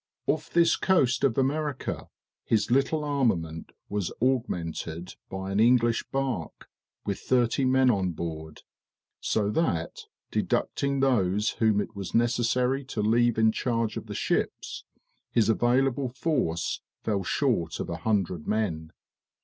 [0.25, 2.07] Off this coast of America
[2.43, 6.67] his little armament was augmented by an English bark,
[7.05, 8.63] with thirty men on board;
[9.19, 14.85] so that, deducting those whom it was necessary to leave in charge of the ships,
[15.29, 18.91] his available force fell short of a hundred men.